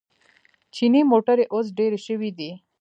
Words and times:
چیني 0.75 1.01
موټرې 1.11 1.45
اوس 1.53 1.67
ډېرې 1.77 1.99
شوې 2.05 2.29
دي. 2.37 2.51